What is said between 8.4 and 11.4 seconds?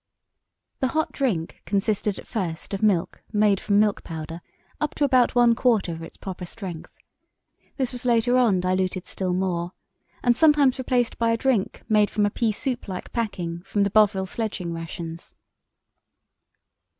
diluted still more, and sometimes replaced by a